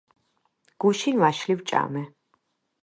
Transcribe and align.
გუშინ 0.81 1.15
ვაშლი 1.21 1.53
ვჭამე 1.59 2.03